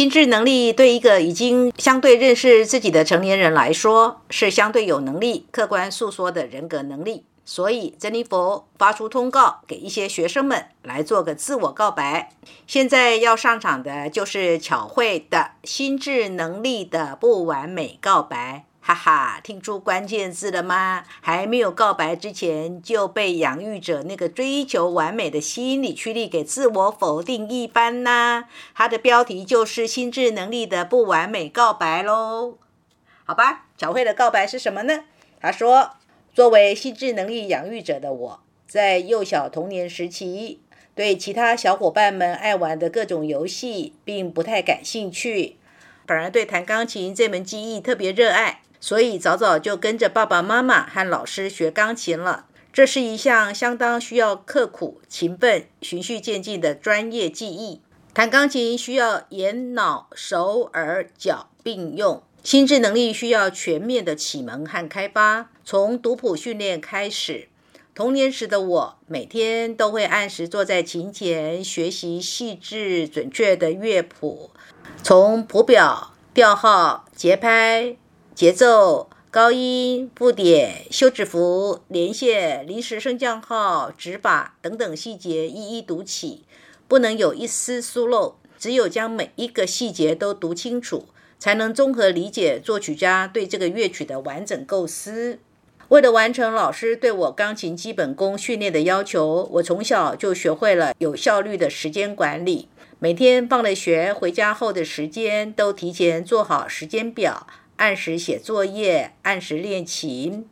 [0.00, 7.26] 心智能力对一个已经相对认识自己的成年人来说，是相对有能力客观诉说的人格能力。
[7.44, 12.32] 所以，珍妮佛发出通告给一些学生们来做个自我告白。
[12.66, 18.64] 现在要上场的就是巧慧的心智能力的不完美告白。
[18.82, 21.04] 哈哈，听出关键字了吗？
[21.20, 28.46] 还没有告白之前就被养育者那个追求完美的心理驱力给自我否定一般呢？
[28.74, 32.56] 它的标题就是心智能力的不完美告白喽。
[33.24, 35.04] 好吧，巧慧的告白是什么呢？
[35.40, 35.90] 他说
[36.34, 40.60] ：“作为心智能力养育者的我，在幼小童年时期，
[40.94, 45.58] 对其他小伙伴们爱玩的各种游戏并不太感兴趣，
[46.06, 52.46] 反而对弹钢琴这门技艺特别热爱。”所以早早就跟着爸爸妈妈和老师学钢琴了。
[52.72, 57.80] 这是一项相当需要刻苦、勤奋、循序渐进的专业技艺。
[58.14, 65.50] 弹钢琴需要眼、脑、手、耳、脚并用，心智能力需要全面的启蒙和开发。
[65.64, 67.48] 从读谱训练开始，
[67.94, 74.50] 童年时的我每天都会按时坐在琴前学习细致准确的乐谱，
[75.02, 77.96] 从谱表、调号、节拍。
[78.40, 86.44] 节奏、高音、附点、休止符、连线、临时升降号、指法等等细节一一读起，
[86.88, 88.36] 不能有一丝疏漏。
[88.58, 91.04] 只有将每一个细节都读清楚，
[91.38, 95.38] 才能综合理解作曲家对这个乐曲的完整构思。
[95.88, 102.70] 为了完成老师对我钢琴基本功训练的要求，我从小就学会了有效率的时间管理。
[103.00, 107.46] 每天放了学回家后的时间，都提前做好时间表。
[107.80, 110.46] 按时写作业，按时练琴。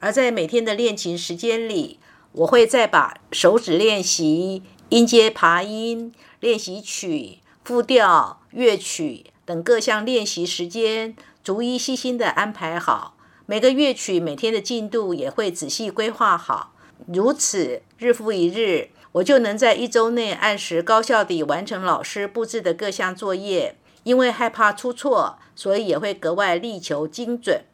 [0.00, 1.98] 而在每天的练琴时间里，
[2.32, 13.16] 我会再把手指练习、音阶爬音、练习曲、复调、乐曲等各项练习时间，逐一细心的安排好。
[13.46, 16.74] 每个乐曲每天的进度也会仔细规划好。
[17.06, 23.76] 如此日复一日，我就能在一周内按时高效地完成老师布置的各项作业。
[24.04, 27.64] 因为害怕出错，所以也会格外力求精准。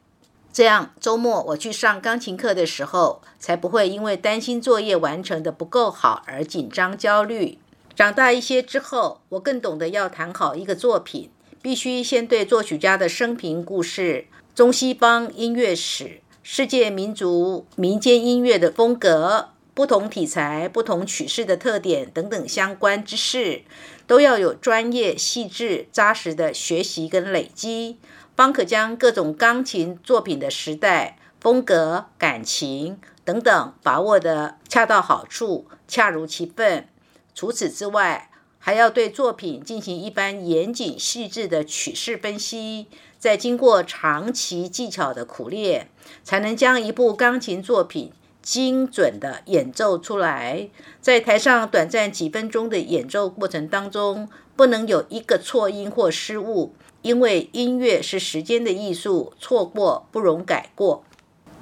[0.51, 7.57] 这样周末我去上钢琴课的时候，才不会因为担心作业完成的不够好而紧张焦虑。
[7.95, 11.29] 长大一些之后，我更懂得要弹好一个作品，
[11.61, 14.25] 必须先对作曲家的生平故事、
[14.55, 19.50] 中西方音乐史、世界民族民间音乐的风格。
[19.73, 23.63] 不同题材、不同曲式的特点等等相关知识，
[24.05, 27.97] 都要有专业、细致、扎实的学习跟累积，
[28.35, 36.87] 方可将各种钢琴作品的时代、风格、感情等等把握的恰到好处、恰如其分。
[37.33, 45.87] 除此之外，还要对作品进行一般严谨细致的曲式分析，再经过长期技巧的苦练，
[46.23, 48.11] 才能将一部钢琴作品。
[48.41, 50.69] 精准的演奏出来，
[50.99, 61.03] 在台上短暂几分钟的演奏过程当中，不能有一个错音或失误，因为音乐是时间的艺术，错过不容改过。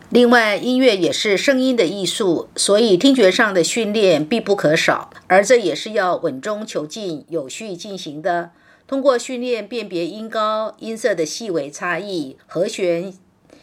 [0.10, 8.52] 另外，音乐也是声音的艺术，所以听觉上的训练必不可少，而这也是要稳中求进、有序进行的。
[8.88, 13.14] 通过训练辨别音高、音色的细微差异、和弦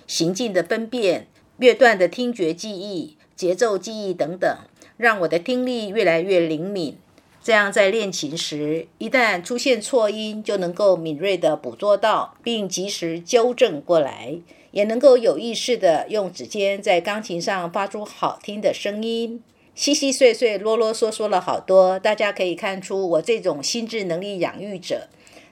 [0.07, 1.27] 行进的分辨。
[1.59, 4.59] 乐段的听觉记忆、节奏记忆等等，
[4.99, 6.99] 让我的听力越来越灵敏。
[7.43, 14.37] 这样在练琴时，一旦出现错音，就能够敏锐地捕捉到，并及时纠正过来，
[14.73, 19.43] 也能够有意识地用指尖在钢琴上发出好听的声音。
[19.75, 25.09] 细细碎碎、啰啰嗦嗦了好多，大家可以看出我这种心智能力养育者。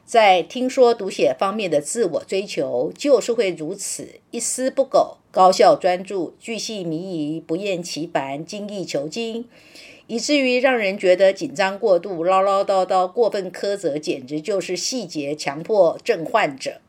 [0.06, 9.48] 在听说读写方面的自我追求，就是会如此一丝不苟、高效专注、巨细靡遗、不厌其烦、精益求精，
[10.06, 16.82] 以至于让人觉得紧张过度、唠唠叨叨、过分苛责，简直就是细节强迫症患者。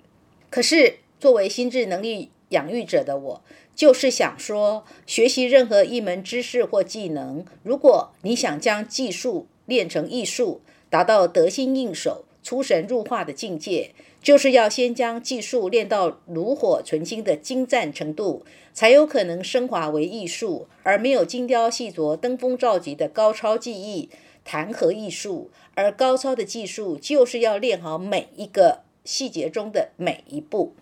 [0.50, 3.42] 可是，作为心智能力养育者的我，
[3.74, 10.60] 就是想说，学习任何一门知识或技能，如果你想将技术练成艺术，
[10.90, 13.90] 达到得心应手、出神入化的境界，
[14.22, 18.46] 就是要先将技术练到炉火纯青的精湛程度。
[18.72, 24.10] 才有可能升华为艺术，而没有精雕细琢、登峰造极的高超技艺，
[24.44, 25.50] 谈何艺术？
[25.74, 30.74] 而高超的技术就是要练好每一个细节中的每一步。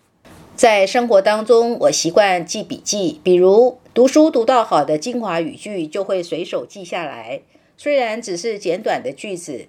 [0.56, 7.42] 在生活当中，我习惯记笔记，比如读书读到好的精华语句，就会随手记下来。
[7.77, 9.68] 虽然只是简短的句子，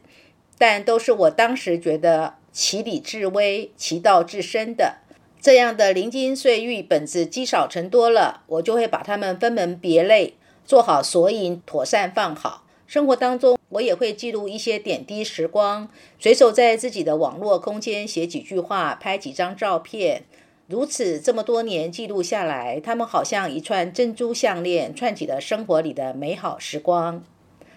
[0.59, 4.99] 但都是我当时觉得其理至微、其道至深的。
[5.41, 10.35] 这样的零金碎玉本子积少成多了，我就会把它们分门别类，
[10.65, 12.65] 做好索引，妥善放好。
[12.87, 20.23] 生活当中，我也会记录一些点滴时光，随手在自己的网络空间写几句话，拍几张照片。
[20.67, 27.23] 如此这么多年记录下来，它们好像一串珍珠项链，串起了生活里的美好时光。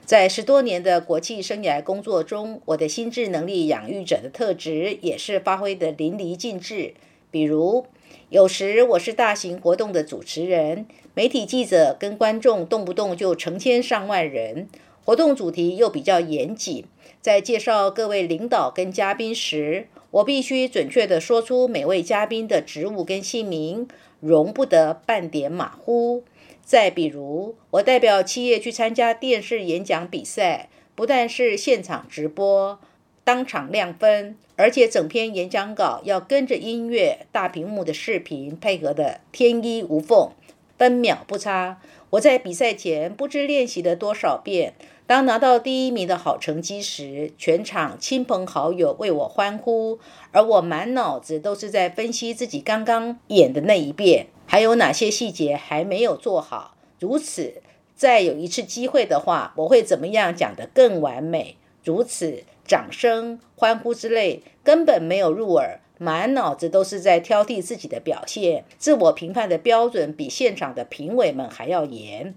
[0.08, 6.94] 在十多年的国际生涯工作中，我的心智能力养育者的特质也是发挥得淋漓尽致。
[7.30, 7.86] 比如，
[8.30, 14.70] 有时我是大型活动的主持人，媒体记者跟观众动不动就成千上万人，
[15.04, 16.86] 活动主题又比较严谨，
[17.20, 23.86] 在介绍各位领导跟嘉宾时，我必须准确地说出每位嘉宾的职务跟姓名，
[24.20, 26.24] 容不得半点马虎。
[26.64, 32.80] 再比如，我代表企业去参加电视演讲比赛，不但是现场直播。
[33.24, 40.32] 当场亮分，而且整篇演讲稿要跟着音乐、大屏幕的视频配合的天衣无缝，
[40.78, 41.82] 分秒不差。
[42.12, 44.76] 我在比赛前不知练习了多少遍，
[45.08, 50.00] 当拿到第一名的好成绩时，全场亲朋好友为我欢呼，
[50.32, 56.76] 而我满脑子都是在分析自己刚刚演的那一遍，还有哪些细节还没有做好。
[57.00, 57.62] 如此，
[57.96, 61.56] 再有一次机会的话，我会怎么样讲得更完美？
[61.84, 62.44] 如此。
[62.68, 72.36] 掌声、欢呼之类根本没有入耳，满脑子都是在挑剔自己的表现，自我评判的标准比现场的评委们还要严。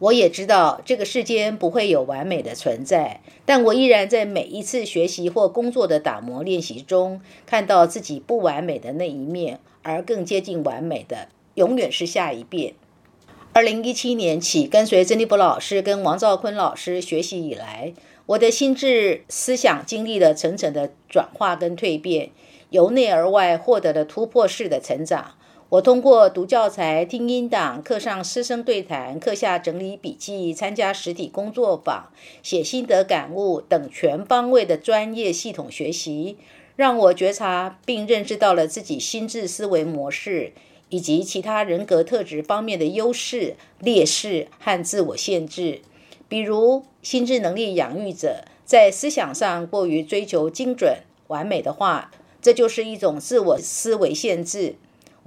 [0.00, 12.74] 我也知道这个世间不会有完美的存在，但我依然在每一次学习或工作的打磨练习中，看到自己不完美的那一面，而更接近完美的，永远是下一遍。
[13.52, 17.92] 二零一七年起，跟随曾立波老师跟王兆坤老师学习以来。
[18.26, 22.30] 我的心智思想经历了层层的转化跟蜕变，
[22.70, 25.34] 由内而外获得了突破式的成长。
[25.70, 32.10] 我通过读教材、听音档、课上师生对谈、课下整理笔记、参加实体工作坊、
[32.42, 36.38] 写心得感悟等全方位的专业系统学习，
[36.74, 40.54] 让我觉察并认识到了自己心智思维模式
[40.88, 45.82] 以及其他人格特质方面的优势、劣势和自我限制。
[46.30, 52.10] 比如，心智能力养育者在思想上过于追求精准完美的话，
[52.40, 54.76] 这就是一种自我思维限制，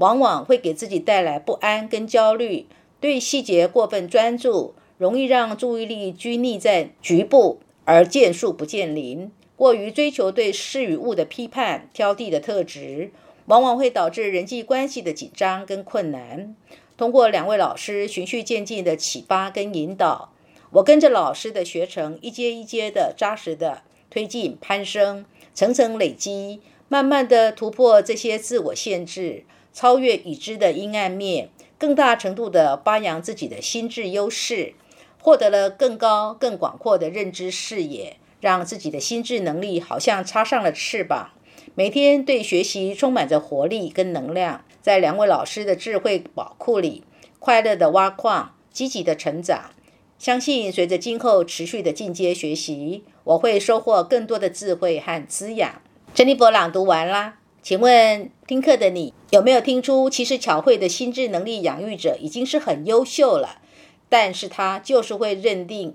[0.01, 2.65] 往往会给自己带来不安跟焦虑。
[2.99, 9.31] 对细节过分专注，容易让注意力拘泥在局部，而见树不见林。
[9.55, 13.11] 过于追求对事与物的批判、挑剔的特质，
[13.45, 16.55] 往往会导致人际关系的紧张跟困难。
[16.97, 20.33] 通过两位老师循序渐进的启发跟引导。
[20.71, 34.73] 我跟着老师的学程，一阶一阶的扎实的推进攀升，层层累积，慢慢的突破这些自我限制，超越已知的阴暗面，更大程度的发扬自己的心智优势，
[35.19, 41.31] 获得了更高更广阔的认知视野，让自己的心智能力好像插上了翅膀，
[41.75, 47.03] 每天对学习充满着活力跟能量，在两位老师的智慧宝库里，
[47.39, 49.71] 快乐的挖矿，积极的成长。
[50.19, 55.81] 相信随着今后持续的进阶学习，我会收获更多的智慧和滋养。
[56.13, 63.61] 珍妮佛朗读完啦，请问听课的你有没有听出，其实巧慧的心智能力养育者已经是很优秀了，
[64.09, 65.93] 但是他就是会认定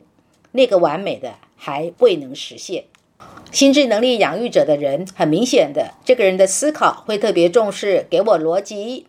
[0.52, 2.84] 那个完美的还未能实现。
[3.50, 9.08] 心智能力养育者的人，很明显的，这个人的思考会特别重视，给我逻辑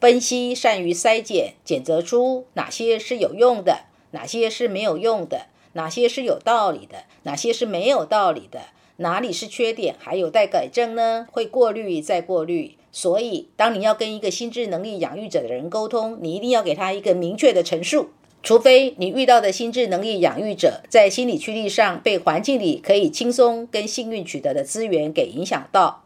[0.00, 3.80] 分析，善于筛检，检测出哪些是有用的。
[4.12, 5.48] 哪些是没有用的？
[5.74, 7.04] 哪些是有道理的？
[7.24, 8.60] 哪些是没有道理的？
[9.00, 11.26] 哪里是缺点，还有待改正呢？
[11.32, 12.76] 会过滤再过滤。
[12.92, 18.10] 所以，当你要跟一个心智能力养育者的人沟通，你一定要给他一个明确的陈述。
[18.42, 26.04] 除非你遇到的心智能力养育者在心理驱力上被环境里可以轻松跟幸运取得的资源给影响到，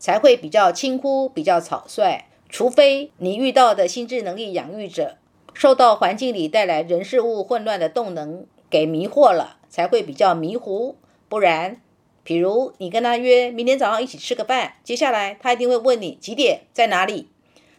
[0.00, 2.24] 才会比较轻忽、比较草率。
[2.48, 5.16] 除非你遇到的心智能力养育者
[5.54, 10.96] 受到环境里带来人事物混乱的动能给迷惑了，才会比较迷糊。
[11.28, 11.80] 不然，
[12.24, 17.28] 比如你跟他约明天早上一起吃个饭，接下来他一定会问你几点在哪里。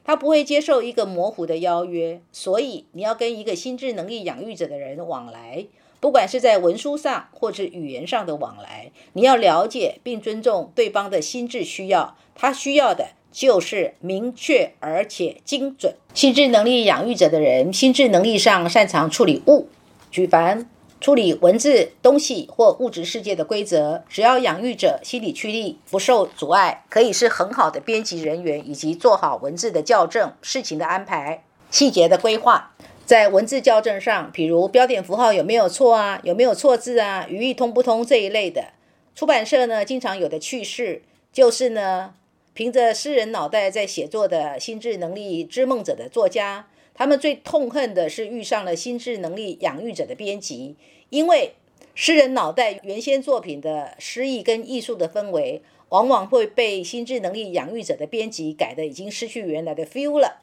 [0.06, 5.66] 他不会接受一个模糊的邀约，所以你要跟一个心智能力养育者的人往来，
[6.02, 12.18] 不管是在文书上或者语言上的往来，你要了解并尊重对方的心智需要。
[12.36, 15.96] 他需要的就是明确而且精准。
[16.14, 19.70] 心智能力养育者的人，心智能力上擅长处理物，
[20.12, 20.70] 举凡。
[21.04, 32.72] 处理文字东西或物质世界的规则，只要养育者心理驱力不受阻碍，可以是很好的编辑人员，以及做好文字的校正、事情的安排、细节的规划。
[33.06, 38.68] 在文字校正上，比如标点符号有没有错啊，有没有错字啊，语义通不通这一类的。
[39.14, 41.02] 出版社呢，经常有的趣事
[41.34, 42.14] 就是呢，
[42.54, 46.68] 凭着诗人脑袋在写作的心智能力织梦者的作家。
[46.94, 50.76] 他们最痛恨的是遇上了心智能力养育者的编辑，
[51.10, 51.54] 因为
[51.96, 60.42] 诗人脑袋原先作品的诗意跟艺术的氛围，往往会被心智能力养育者的编辑改的已经失去原来的 feel 了。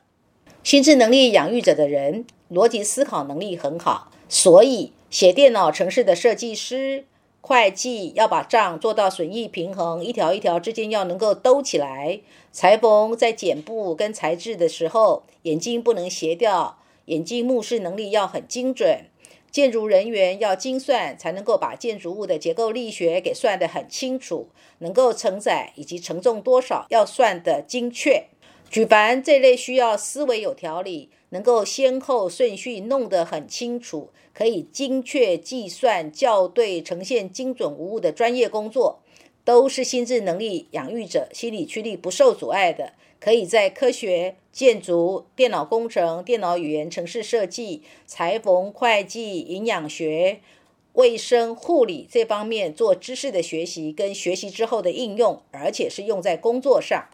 [0.63, 7.05] 心智能力养育者的人逻辑思考能力很好，所以写电脑城市的设计师。
[7.41, 12.21] 会计要把账做到损益平衡，一条一条之间要能够兜起来。
[12.53, 19.07] 裁缝在剪布跟裁制的时候，眼睛不能斜掉，眼睛目视能力要很精准。
[19.51, 28.27] 建筑人员要精算，才能够把建筑物的结构力学给算得很清楚，能够承载以及承重多少要算得精确。
[28.71, 31.11] 举凡这类需要思维有条理。
[31.31, 39.01] 能够先后顺序弄得很清楚，可以精确计算、校对、呈现精准无误的专业工作，
[39.45, 50.41] 都是心智能力养育者心理驱力不受阻碍的，可以在科学、建筑、电脑工程、电脑语言、城市设计、裁缝、会计、营养学、
[50.95, 57.09] 卫生护理这方面做知识的学习跟学习之后的应用，而且是用在工作上。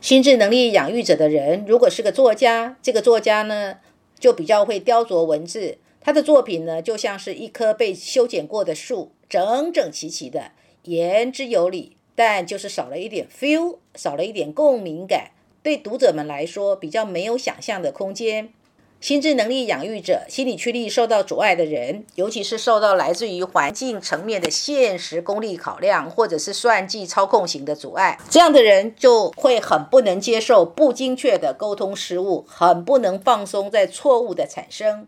[0.00, 3.76] 心智能力养育者的人，如果是个作家，这个作家呢
[4.18, 10.52] 就比较会雕琢文字，他的作品呢就像是一棵被修剪过的树，整整齐齐的，
[10.84, 18.54] 言之有理，但就是少了一点 feel，少了一点共鸣感，对读者们来说比较没有想象的空间。
[19.00, 35.06] 心智能力养育者、心理驱力受到阻碍的人，尤其是受到来自于环境层面的现实功利考量，或者是算计操控型的阻碍，这样的人就会很不能接受不精确的沟通失误，很不能放松在错误的产生。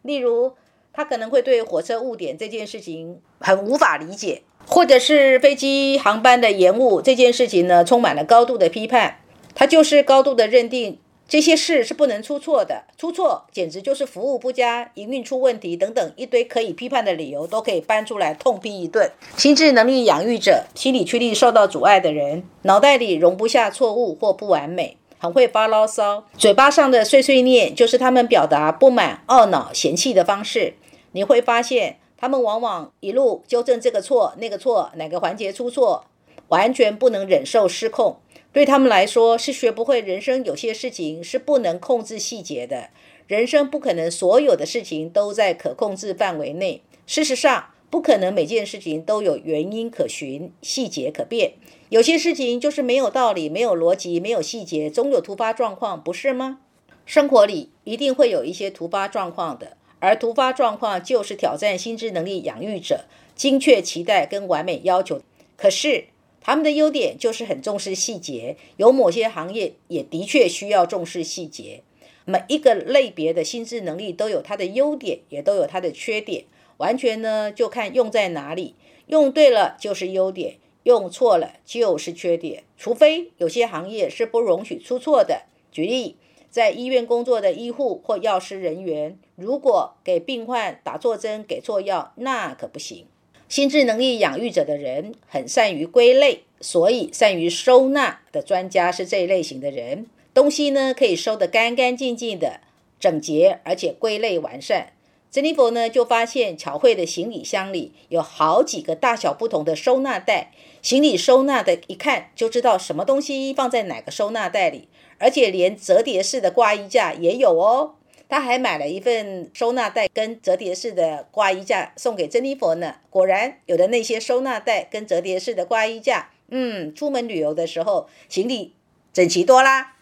[0.00, 0.52] 例如，
[0.94, 9.18] 他可能会对火车误点这件事情很无法理解，或者是飞机航班的延误这件事情呢，充满了高度的批判。
[9.54, 10.98] 他就是高度的认定。
[11.34, 19.10] 这些事是不能出错的，出错简直就是服务不佳、营运出问题等等一堆可以批判的理由，都可以搬出来痛批一顿。
[19.36, 30.74] 心智能力养育者、心理驱力受到阻碍的人，脑袋里容不下错误或不完美，很会发牢骚，嘴巴上的碎碎念就是他们表达不满、懊恼、嫌弃的方式。
[31.10, 36.04] 你会发现，他们往往一路纠正这个错、那个错，哪个环节出错，
[36.46, 38.18] 完全不能忍受失控。
[38.54, 42.90] 对他们来说，是学不会人生有些事情是不能控制细节的。
[43.26, 46.80] 人生不可能所有的事情都在可控制范围内。
[47.04, 51.54] 事实上，不可能每件事情都有原因可循，细节可变。
[51.88, 56.60] 有些事情就是没有道理、没有逻辑、没有细节，总有突发状况，不是吗？
[57.04, 65.20] 生活里一定会有一些突发状况的，而突发状况就是挑战心智能力养育者精确期待跟完美要求。
[65.56, 66.04] 可是。
[66.44, 71.82] 他们的优点就是很重视细节，有某些行业也的确需要重视细节。
[72.26, 76.44] 每一个类别的心智能力都有它的优点，也都有它的缺点，
[76.76, 78.74] 完全呢就看用在哪里。
[79.06, 82.64] 用对了就是优点，用错了就是缺点。
[82.76, 85.44] 除非有些行业是不容许出错的。
[85.72, 86.16] 举例，
[86.50, 93.06] 在医院工作的医护或药师人员，如果给病患打错针、给错药，那可不行。
[93.54, 100.06] 心智能力养育者的人很善于归类，所以善于收纳的专家是这一类型的人。
[100.34, 102.58] 东西呢可以收得干干净净的、
[102.98, 104.94] 整洁，而且归类完善。
[105.30, 110.50] 珍妮佛呢就发现巧慧的行李箱里有好几个大小不同的收纳袋，
[110.82, 117.94] 行李收纳的一看就知道什么东西放在哪个收纳袋里，而且连折叠式的挂衣架也有哦。
[118.28, 122.96] 他还买了一份收纳袋跟折叠式的挂衣架送给珍妮佛呢。
[123.10, 128.74] 果然，有的那些收纳袋跟折叠式的挂衣架，嗯，出门旅游的时候行李
[129.12, 129.93] 整齐多啦。